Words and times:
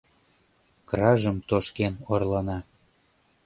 Кражым 0.89 1.37
тошкен 1.49 1.93
орлана. 2.11 2.59